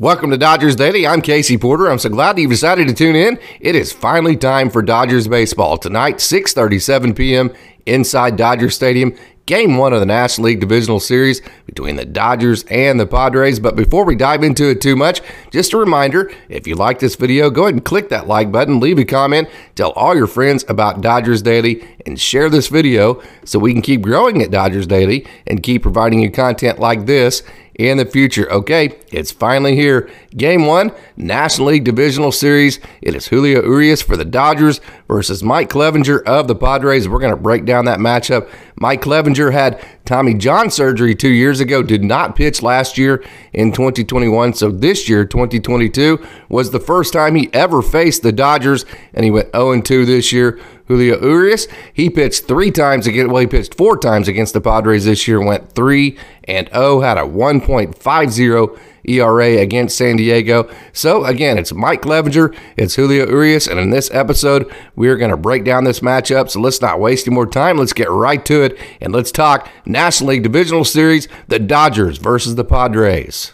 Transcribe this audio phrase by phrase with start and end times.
[0.00, 1.08] Welcome to Dodgers Daily.
[1.08, 1.90] I'm Casey Porter.
[1.90, 3.36] I'm so glad you've decided to tune in.
[3.58, 7.52] It is finally time for Dodgers baseball tonight, 6:37 p.m.
[7.84, 9.12] inside Dodger Stadium.
[9.46, 13.58] Game one of the National League Divisional Series between the Dodgers and the Padres.
[13.58, 17.16] But before we dive into it too much, just a reminder if you like this
[17.16, 20.64] video, go ahead and click that like button, leave a comment, tell all your friends
[20.68, 25.26] about Dodgers Daily, and share this video so we can keep growing at Dodgers Daily
[25.44, 27.42] and keep providing you content like this
[27.78, 28.50] in the future.
[28.52, 30.10] Okay, it's finally here.
[30.36, 32.80] Game one, National League Divisional Series.
[33.00, 37.08] It is Julio Urias for the Dodgers versus Mike Clevinger of the Padres.
[37.08, 38.50] We're going to break down that matchup.
[38.76, 43.22] Mike Clevinger had Tommy John surgery two years ago, did not pitch last year
[43.52, 44.54] in 2021.
[44.54, 49.30] So this year, 2022, was the first time he ever faced the Dodgers, and he
[49.30, 50.58] went 0 2 this year.
[50.86, 55.04] Julio Urias, he pitched three times against, well, he pitched four times against the Padres
[55.04, 60.70] this year, went 3 and 0, had a 1.50 ERA against San Diego.
[60.92, 65.30] So again, it's Mike Clevinger, it's Julio Urias, and in this episode, we are going
[65.30, 66.50] to break down this matchup.
[66.50, 67.78] So let's not waste any more time.
[67.78, 72.54] Let's get right to it, and let's talk National League Divisional Series, the Dodgers versus
[72.54, 73.52] the Padres.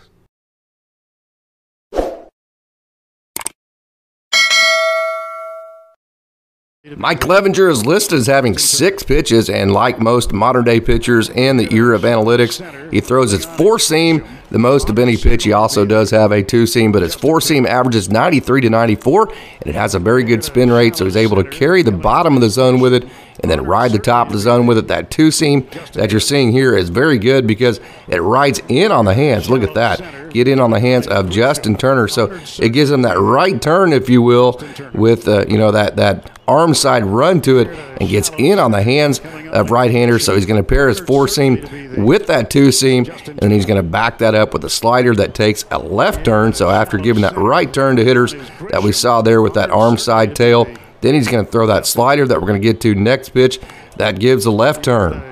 [6.97, 11.57] Mike Clevinger is listed as having six pitches, and like most modern day pitchers in
[11.57, 12.61] the era of analytics,
[12.93, 14.23] he throws his four seam
[14.55, 15.43] the most of any pitch.
[15.43, 19.29] He also does have a two seam, but his four seam averages 93 to 94,
[19.29, 22.37] and it has a very good spin rate, so he's able to carry the bottom
[22.37, 23.05] of the zone with it
[23.41, 24.89] and then ride the top of the zone with it.
[24.89, 29.05] That two seam that you're seeing here is very good because it rides in on
[29.05, 29.51] the hands.
[29.51, 30.31] Look at that.
[30.31, 32.09] Get in on the hands of Justin Turner.
[32.09, 34.61] So it gives him that right turn, if you will,
[34.93, 37.69] with uh, you know that that arm side run to it
[38.01, 39.21] and gets in on the hands
[39.53, 40.25] of right-handers.
[40.25, 43.07] So he's going to pair his four seam with that two seam,
[43.39, 46.53] and he's going to back that up with a slider that takes a left turn.
[46.53, 48.35] So after giving that right turn to hitters
[48.71, 50.67] that we saw there with that arm side tail,
[51.05, 53.61] then he's going to throw that slider that we're going to get to next pitch
[53.97, 55.23] that gives a left turn.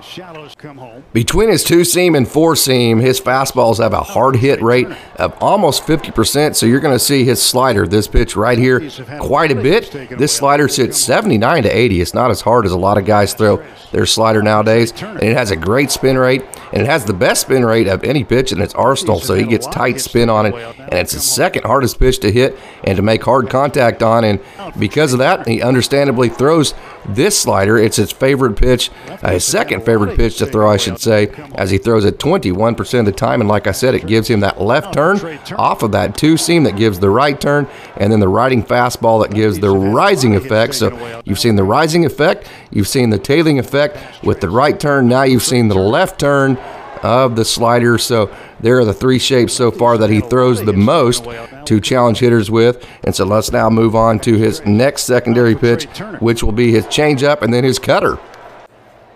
[1.13, 5.37] Between his two seam and four seam, his fastballs have a hard hit rate of
[5.41, 6.57] almost 50%.
[6.57, 9.91] So you're going to see his slider, this pitch right here, quite a bit.
[10.11, 12.01] This slider sits 79 to 80.
[12.01, 14.93] It's not as hard as a lot of guys throw their slider nowadays.
[15.03, 16.43] And it has a great spin rate,
[16.73, 19.21] and it has the best spin rate of any pitch in its arsenal.
[19.21, 22.59] So he gets tight spin on it, and it's the second hardest pitch to hit
[22.85, 24.25] and to make hard contact on.
[24.25, 24.41] And
[24.79, 26.75] because of that, he understandably throws
[27.09, 27.79] this slider.
[27.79, 31.71] It's his favorite pitch, uh, his second favorite pitch to throw, I should say, as
[31.71, 33.41] he throws it 21% of the time.
[33.41, 35.19] And like I said, it gives him that left turn
[35.57, 37.67] off of that two seam that gives the right turn,
[37.97, 40.75] and then the riding fastball that gives the rising effect.
[40.75, 45.09] So you've seen the rising effect, you've seen the tailing effect with the right turn.
[45.09, 46.57] Now you've seen the left turn
[47.03, 47.99] of the slider.
[47.99, 51.27] So there are the three shapes so far that he throws the most
[51.67, 52.87] to challenge hitters with.
[53.05, 55.85] And so let's now move on to his next secondary pitch,
[56.21, 58.19] which will be his changeup and then his cutter.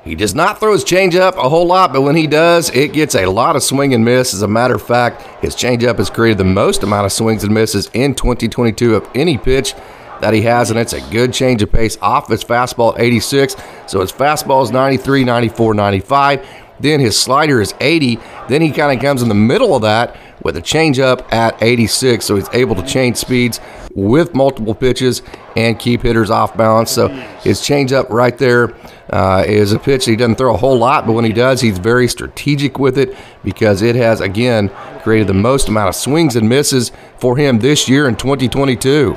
[0.07, 3.17] He does not throw his changeup a whole lot, but when he does, it gets
[3.17, 4.35] a lot of swing and miss.
[4.35, 7.53] As a matter of fact, his changeup has created the most amount of swings and
[7.53, 9.75] misses in 2022 of any pitch
[10.21, 13.57] that he has, and it's a good change of pace off his fastball at 86.
[13.89, 16.49] So his fastball is 93, 94, 95.
[16.79, 18.21] Then his slider is 80.
[18.49, 22.25] Then he kind of comes in the middle of that with a changeup at 86.
[22.25, 23.61] So he's able to change speeds
[23.95, 25.23] with multiple pitches
[25.57, 26.91] and keep hitters off balance.
[26.91, 28.75] So his changeup right there
[29.11, 31.79] uh, is a pitch he doesn't throw a whole lot, but when he does, he's
[31.79, 34.69] very strategic with it because it has, again,
[35.03, 39.15] created the most amount of swings and misses for him this year in 2022.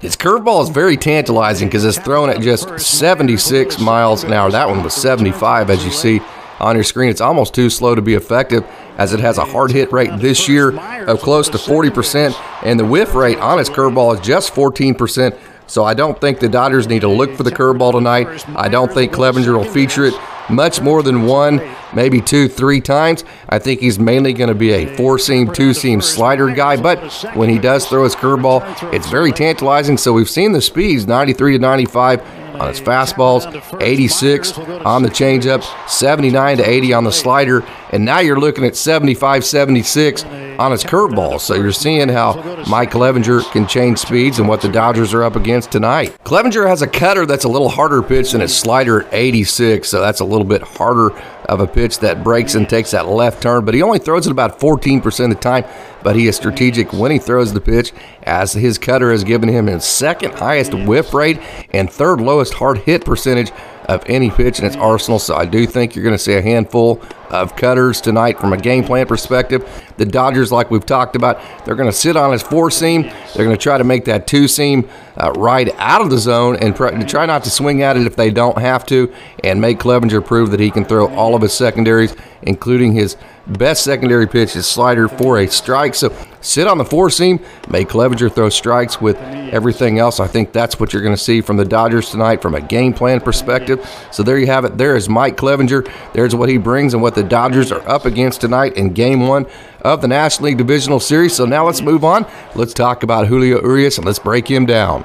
[0.00, 4.50] His curveball is very tantalizing because it's thrown at just 76 miles an hour.
[4.50, 6.20] That one was 75, as you see
[6.58, 7.10] on your screen.
[7.10, 8.64] It's almost too slow to be effective
[8.98, 12.84] as it has a hard hit rate this year of close to 40%, and the
[12.84, 15.38] whiff rate on its curveball is just 14%.
[15.72, 18.46] So I don't think the Dodgers need to look for the curveball tonight.
[18.54, 20.12] I don't think Clevinger will feature it
[20.50, 21.62] much more than one,
[21.94, 23.24] maybe two, three times.
[23.48, 26.76] I think he's mainly going to be a four seam, two seam slider guy.
[26.76, 29.96] But when he does throw his curveball, it's very tantalizing.
[29.96, 32.20] So we've seen the speeds 93 to 95
[32.60, 38.18] on his fastballs, 86 on the changeup, 79 to 80 on the slider, and now
[38.18, 40.22] you're looking at 75 76
[40.62, 41.40] on his curveball.
[41.40, 42.34] So you're seeing how
[42.68, 46.16] Mike Clevinger can change speeds and what the Dodgers are up against tonight.
[46.24, 50.00] Clevinger has a cutter that's a little harder pitch than his slider at 86, so
[50.00, 51.10] that's a little bit harder
[51.46, 54.30] of a pitch that breaks and takes that left turn, but he only throws it
[54.30, 55.64] about 14% of the time.
[56.02, 57.92] But he is strategic when he throws the pitch,
[58.22, 61.40] as his cutter has given him his second highest whiff rate
[61.72, 63.50] and third lowest hard hit percentage
[63.86, 65.18] of any pitch in its arsenal.
[65.18, 68.56] So I do think you're going to see a handful of cutters tonight from a
[68.56, 69.68] game plan perspective.
[69.96, 73.02] The Dodgers, like we've talked about, they're going to sit on his four seam.
[73.02, 76.56] They're going to try to make that two seam uh, right out of the zone
[76.56, 79.12] and try not to swing at it if they don't have to,
[79.42, 83.84] and make Clevinger prove that he can throw all of his secondaries, including his best
[83.84, 85.94] secondary pitch, is slider for a strike.
[85.94, 89.16] So sit on the four seam, make Clevinger throw strikes with
[89.52, 90.20] everything else.
[90.20, 92.92] I think that's what you're going to see from the Dodgers tonight from a game
[92.92, 93.86] plan perspective.
[94.10, 94.78] So there you have it.
[94.78, 95.90] There is Mike Clevinger.
[96.12, 99.46] There's what he brings and what the Dodgers are up against tonight in game one
[99.82, 101.34] of the National League Divisional Series.
[101.34, 102.26] So now let's move on.
[102.54, 105.04] Let's talk about Julio Urias and let's break him down.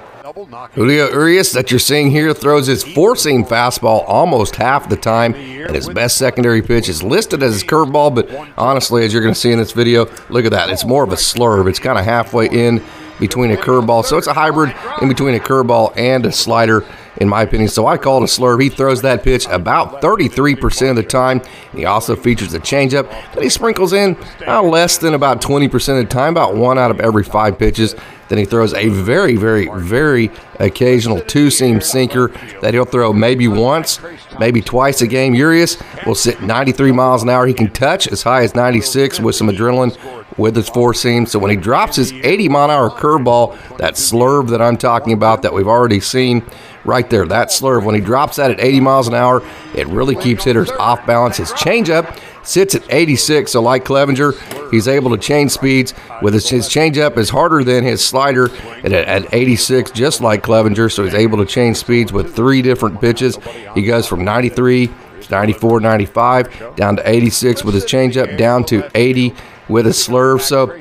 [0.74, 5.34] Julio Urias, that you're seeing here, throws his four seam fastball almost half the time,
[5.34, 8.13] and his best secondary pitch is listed as his curveball.
[8.13, 10.69] But honestly, as you're going to see in this video, look at that.
[10.69, 11.68] It's more of a slurve.
[11.68, 12.84] It's kind of halfway in
[13.19, 14.06] between a curveball.
[14.06, 16.86] So it's a hybrid in between a curveball and a slider,
[17.19, 17.69] in my opinion.
[17.69, 18.62] So I call it a slurve.
[18.62, 21.42] He throws that pitch about 33% of the time.
[21.74, 26.07] He also features a changeup that he sprinkles in uh, less than about 20% of
[26.07, 27.95] the time, about one out of every five pitches.
[28.30, 32.30] Then he throws a very, very, very occasional two seam sinker
[32.62, 34.00] that he'll throw maybe once,
[34.40, 35.34] maybe twice a game.
[35.34, 37.48] Urias will sit 93 miles an hour.
[37.48, 39.98] He can touch as high as 96 with some adrenaline
[40.38, 41.26] with his four seam.
[41.26, 45.14] So when he drops his 80 mile an hour curveball, that slurve that I'm talking
[45.14, 46.44] about that we've already seen
[46.88, 49.44] right there, that slurve, when he drops that at 80 miles an hour,
[49.75, 51.38] it really keeps hitters off balance.
[51.38, 53.51] His changeup sits at 86.
[53.51, 57.84] So, like Clevinger, he's able to change speeds with his, his changeup is harder than
[57.84, 58.50] his slider
[58.84, 60.92] at, at 86, just like Clevinger.
[60.92, 63.38] So, he's able to change speeds with three different pitches.
[63.75, 68.90] He goes from 93 to 94, 95, down to 86 with his changeup, down to
[68.95, 69.36] 80
[69.68, 70.42] with his slurve.
[70.42, 70.80] So,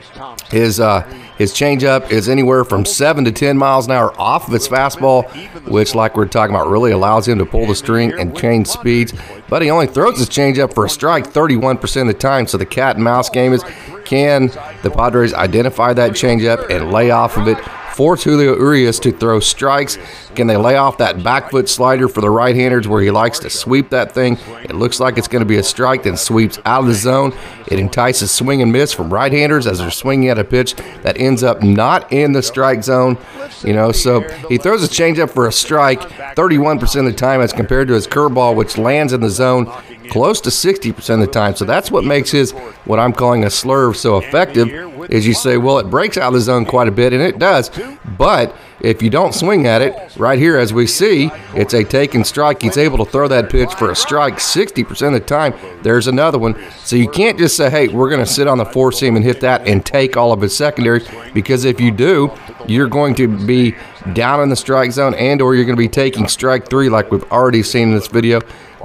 [0.50, 1.02] his uh,
[1.38, 5.28] his changeup is anywhere from seven to ten miles an hour off of his fastball,
[5.68, 9.12] which, like we're talking about, really allows him to pull the string and change speeds.
[9.48, 12.46] But he only throws his changeup for a strike 31% of the time.
[12.46, 13.62] So the cat and mouse game is
[14.04, 14.48] can
[14.82, 17.58] the Padres identify that changeup and lay off of it
[17.96, 19.96] force Julio Urias to throw strikes.
[20.34, 23.38] Can they lay off that back foot slider for the right handers where he likes
[23.38, 24.36] to sweep that thing?
[24.64, 27.34] It looks like it's going to be a strike, then sweeps out of the zone.
[27.68, 31.18] It entices swing and miss from right handers as they're swinging at a pitch that
[31.18, 33.16] ends up not in the strike zone.
[33.64, 36.00] You know, so he throws a changeup for a strike
[36.36, 39.72] 31% of the time as compared to his curveball, which lands in the zone
[40.10, 41.56] close to 60% of the time.
[41.56, 42.52] So that's what makes his,
[42.84, 44.68] what I'm calling a slurve, so effective.
[45.08, 47.38] Is you say, well, it breaks out of the zone quite a bit, and it
[47.38, 47.70] does.
[48.18, 52.14] But if you don't swing at it, right here, as we see, it's a take
[52.14, 52.62] and strike.
[52.62, 55.54] He's able to throw that pitch for a strike 60% of the time.
[55.82, 56.56] There's another one.
[56.78, 59.24] So you can't just say, hey, we're going to sit on the four seam and
[59.24, 62.32] hit that and take all of his secondaries, because if you do,
[62.66, 63.74] you're going to be
[64.12, 67.10] down in the strike zone and or you're going to be taking strike three like
[67.10, 68.40] we've already seen in this video.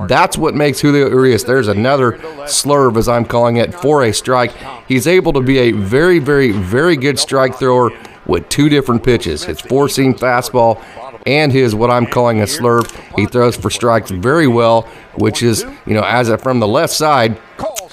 [0.07, 1.43] That's what makes Julio Urias.
[1.43, 2.13] There's another
[2.47, 4.51] slurve, as I'm calling it, for a strike.
[4.87, 7.91] He's able to be a very, very, very good strike thrower
[8.25, 10.81] with two different pitches his four seam fastball
[11.25, 12.89] and his what I'm calling a slurve.
[13.15, 14.83] He throws for strikes very well,
[15.15, 17.39] which is, you know, as a, from the left side,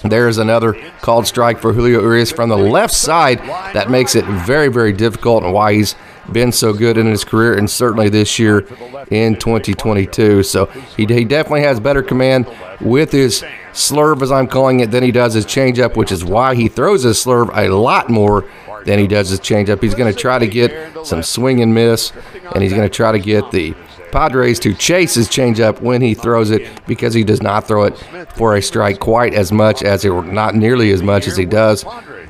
[0.03, 3.39] there's another called strike for Julio Urias from the left side.
[3.75, 5.95] That makes it very, very difficult and why he's
[6.33, 8.61] been so good in his career and certainly this year
[9.11, 10.43] in 2022.
[10.43, 10.67] So
[10.97, 12.47] he, he definitely has better command
[12.81, 13.43] with his
[13.73, 17.03] slurve, as I'm calling it, than he does his changeup, which is why he throws
[17.03, 18.45] his slurve a lot more
[18.85, 19.83] than he does his changeup.
[19.83, 22.13] He's going to try to get some swing and miss,
[22.55, 23.75] and he's going to try to get the
[24.11, 27.99] Padres to chase his changeup when he throws it because he does not throw it
[28.37, 31.85] for a strike quite as much as it, not nearly as much as he does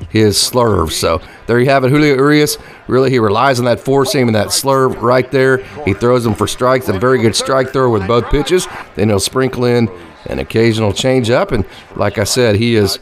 [0.09, 0.91] his slurve.
[0.91, 1.89] So there you have it.
[1.89, 2.57] Julio Urias,
[2.87, 5.57] really, he relies on that four seam and that slurve right there.
[5.85, 6.87] He throws them for strikes.
[6.87, 8.67] A very good strike thrower with both pitches.
[8.95, 9.89] Then he'll sprinkle in
[10.25, 11.51] an occasional changeup.
[11.51, 12.99] And like I said, he is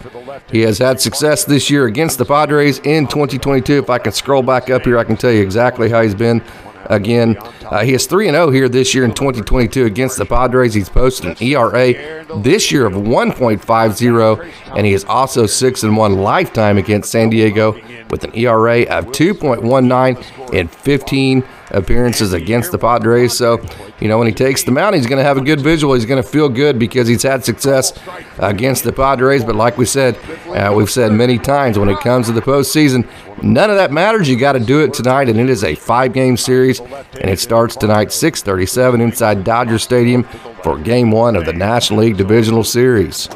[0.51, 3.79] he has had success this year against the Padres in 2022.
[3.79, 6.41] If I can scroll back up here, I can tell you exactly how he's been
[6.89, 7.38] again.
[7.65, 10.74] Uh, he is 3 0 here this year in 2022 against the Padres.
[10.74, 11.93] He's posted an ERA
[12.41, 17.74] this year of 1.50, and he is also 6 1 lifetime against San Diego
[18.09, 23.38] with an ERA of 2.19 in 15 appearances against the Padres.
[23.38, 23.63] So,
[24.00, 25.93] you know, when he takes the mound, he's going to have a good visual.
[25.93, 27.97] He's going to feel good because he's had success
[28.38, 29.43] against the Padres.
[29.43, 33.07] But like we said, uh, we've said many times when it comes to the postseason,
[33.41, 34.29] none of that matters.
[34.29, 37.75] You got to do it tonight, and it is a five-game series, and it starts
[37.75, 40.24] tonight 6:37 inside Dodger Stadium
[40.63, 43.29] for Game One of the National League Divisional Series.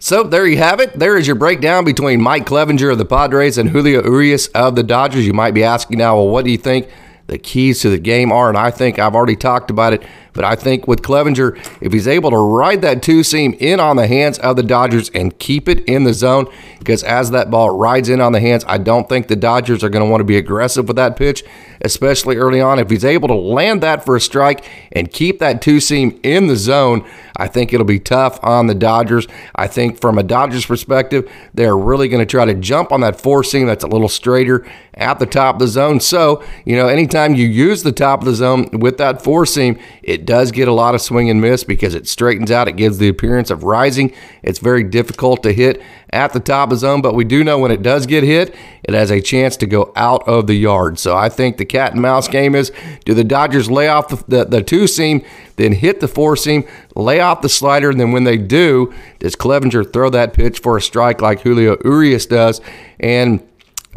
[0.00, 0.96] So there you have it.
[0.96, 4.84] There is your breakdown between Mike Clevinger of the Padres and Julio Urias of the
[4.84, 5.26] Dodgers.
[5.26, 6.88] You might be asking now, well, what do you think?
[7.28, 10.02] The keys to the game are, and I think I've already talked about it
[10.38, 13.96] But I think with Clevinger, if he's able to ride that two seam in on
[13.96, 16.46] the hands of the Dodgers and keep it in the zone,
[16.78, 19.88] because as that ball rides in on the hands, I don't think the Dodgers are
[19.88, 21.42] going to want to be aggressive with that pitch,
[21.80, 22.78] especially early on.
[22.78, 26.46] If he's able to land that for a strike and keep that two seam in
[26.46, 27.04] the zone,
[27.36, 29.26] I think it'll be tough on the Dodgers.
[29.56, 33.20] I think from a Dodgers perspective, they're really going to try to jump on that
[33.20, 34.64] four seam that's a little straighter
[34.94, 36.00] at the top of the zone.
[36.00, 39.78] So, you know, anytime you use the top of the zone with that four seam,
[40.02, 42.68] it does get a lot of swing and miss because it straightens out.
[42.68, 44.12] It gives the appearance of rising.
[44.42, 45.80] It's very difficult to hit
[46.10, 48.54] at the top of the zone, but we do know when it does get hit,
[48.84, 50.98] it has a chance to go out of the yard.
[50.98, 52.70] So I think the cat and mouse game is
[53.06, 55.24] do the Dodgers lay off the, the, the two seam,
[55.56, 59.34] then hit the four seam, lay off the slider, and then when they do, does
[59.34, 62.60] Clevinger throw that pitch for a strike like Julio Urias does?
[63.00, 63.47] And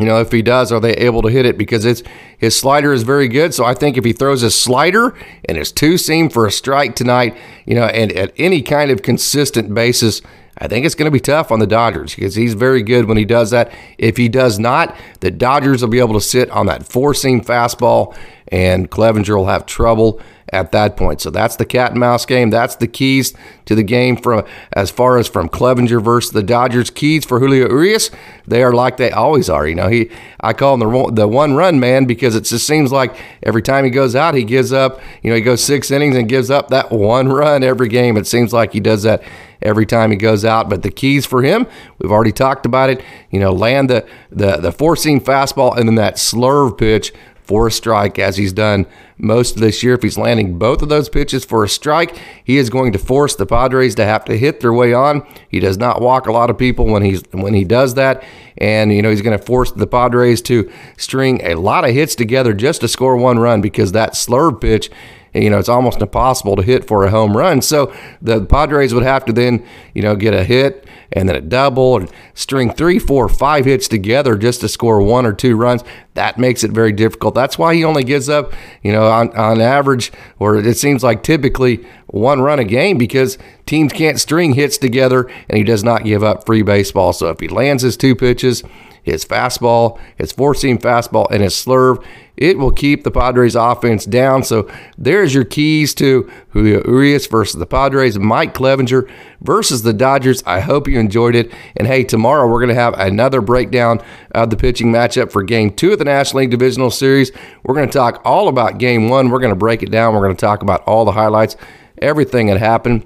[0.01, 1.57] you know, if he does, are they able to hit it?
[1.57, 2.03] Because it's
[2.37, 3.53] his slider is very good.
[3.53, 5.15] So I think if he throws his slider
[5.45, 9.01] and his two seam for a strike tonight, you know, and at any kind of
[9.01, 10.21] consistent basis,
[10.57, 13.17] I think it's going to be tough on the Dodgers because he's very good when
[13.17, 13.71] he does that.
[13.97, 17.41] If he does not, the Dodgers will be able to sit on that four seam
[17.41, 18.15] fastball,
[18.51, 21.21] and Clevinger will have trouble at that point.
[21.21, 22.49] So that's the cat and mouse game.
[22.49, 23.33] That's the keys
[23.65, 24.43] to the game from
[24.73, 26.89] as far as from Clevinger versus the Dodgers.
[26.89, 28.11] Keys for Julio Urias,
[28.45, 29.65] they are like they always are.
[29.65, 32.91] You know, he I call him the the one run man because it just seems
[32.91, 34.99] like every time he goes out, he gives up.
[35.21, 38.17] You know, he goes six innings and gives up that one run every game.
[38.17, 39.23] It seems like he does that
[39.61, 40.69] every time he goes out.
[40.69, 41.67] But the keys for him,
[41.99, 43.01] we've already talked about it.
[43.29, 47.67] You know, land the the the four seam fastball and then that slurve pitch for
[47.67, 48.85] a strike, as he's done
[49.17, 49.93] most of this year.
[49.93, 53.35] If he's landing both of those pitches for a strike, he is going to force
[53.35, 55.25] the Padres to have to hit their way on.
[55.49, 58.23] He does not walk a lot of people when he's when he does that,
[58.57, 62.15] and you know he's going to force the Padres to string a lot of hits
[62.15, 64.89] together just to score one run because that slurve pitch
[65.33, 67.61] you know, it's almost impossible to hit for a home run.
[67.61, 71.41] So the Padres would have to then, you know, get a hit and then a
[71.41, 75.83] double and string three, four, five hits together just to score one or two runs.
[76.13, 77.35] That makes it very difficult.
[77.35, 81.23] That's why he only gives up, you know, on, on average, or it seems like
[81.23, 86.03] typically one run a game because teams can't string hits together and he does not
[86.03, 87.13] give up free baseball.
[87.13, 88.63] So if he lands his two pitches,
[89.03, 92.03] his fastball, his four seam fastball, and his slurve.
[92.37, 94.43] It will keep the Padres offense down.
[94.43, 94.67] So
[94.97, 99.07] there's your keys to Julio Urias versus the Padres, Mike Clevinger
[99.41, 100.41] versus the Dodgers.
[100.47, 101.51] I hope you enjoyed it.
[101.77, 105.71] And hey, tomorrow we're going to have another breakdown of the pitching matchup for game
[105.71, 107.31] two of the National League Divisional Series.
[107.63, 109.29] We're going to talk all about game one.
[109.29, 110.15] We're going to break it down.
[110.15, 111.57] We're going to talk about all the highlights,
[112.01, 113.05] everything that happened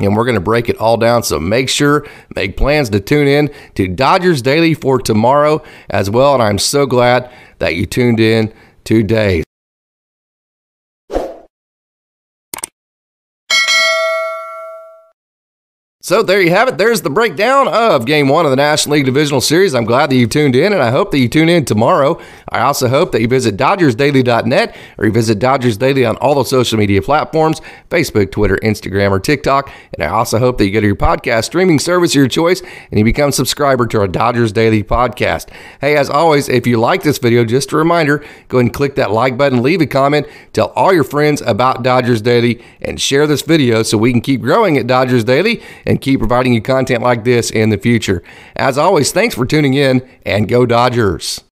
[0.00, 1.22] and we're going to break it all down.
[1.22, 6.34] So make sure, make plans to tune in to Dodgers Daily for tomorrow as well.
[6.34, 8.52] And I'm so glad that you tuned in
[8.84, 9.44] today.
[16.10, 16.76] So there you have it.
[16.76, 19.76] There's the breakdown of Game 1 of the National League Divisional Series.
[19.76, 22.20] I'm glad that you tuned in, and I hope that you tune in tomorrow.
[22.48, 26.42] I also hope that you visit DodgersDaily.net or you visit Dodgers Daily on all the
[26.42, 29.70] social media platforms Facebook, Twitter, Instagram, or TikTok.
[29.94, 32.60] And I also hope that you go to your podcast streaming service of your choice
[32.60, 35.48] and you become a subscriber to our Dodgers Daily podcast.
[35.80, 38.96] Hey, as always, if you like this video, just a reminder go ahead and click
[38.96, 43.28] that like button, leave a comment, tell all your friends about Dodgers Daily, and share
[43.28, 47.02] this video so we can keep growing at Dodgers Daily and keep providing you content
[47.02, 48.22] like this in the future.
[48.56, 51.42] As always, thanks for tuning in and go Dodgers.